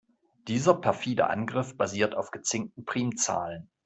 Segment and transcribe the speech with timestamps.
[0.47, 3.69] Dieser perfide Angriff basiert auf gezinkten Primzahlen.